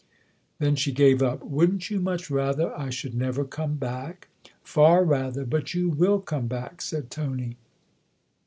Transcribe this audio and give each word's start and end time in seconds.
Then 0.57 0.75
she 0.75 0.91
gave 0.91 1.21
up." 1.21 1.43
Wouldn't 1.45 1.91
you 1.91 1.99
much 1.99 2.31
rather 2.31 2.75
I 2.75 2.89
should 2.89 3.13
never 3.13 3.45
come 3.45 3.75
back?"" 3.75 4.29
Far 4.63 5.03
rather. 5.03 5.45
But 5.45 5.75
you 5.75 5.89
will 5.89 6.19
come 6.19 6.47
back," 6.47 6.81
said 6.81 7.11
Tony. 7.11 7.57